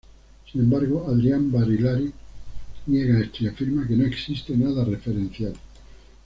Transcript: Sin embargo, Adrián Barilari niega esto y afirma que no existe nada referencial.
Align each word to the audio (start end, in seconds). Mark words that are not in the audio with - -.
Sin 0.51 0.61
embargo, 0.61 1.05
Adrián 1.07 1.51
Barilari 1.51 2.11
niega 2.87 3.19
esto 3.19 3.43
y 3.43 3.47
afirma 3.49 3.87
que 3.87 3.95
no 3.95 4.03
existe 4.07 4.57
nada 4.57 4.83
referencial. 4.83 5.53